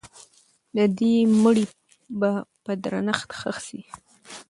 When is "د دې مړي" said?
0.75-1.65